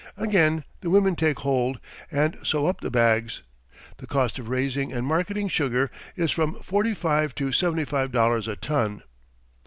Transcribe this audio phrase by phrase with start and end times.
[0.17, 3.43] Again the women take hold, and sew up the bags.
[3.97, 8.47] The cost of raising and marketing sugar is from forty five to seventy five dollars
[8.47, 9.03] a ton.